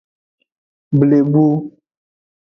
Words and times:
Blebu. 0.99 1.43